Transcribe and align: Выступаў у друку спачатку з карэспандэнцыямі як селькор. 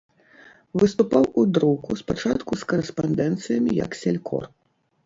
Выступаў 0.83 1.23
у 1.41 1.45
друку 1.59 1.99
спачатку 2.01 2.51
з 2.63 2.71
карэспандэнцыямі 2.73 3.71
як 3.85 3.91
селькор. 4.03 4.43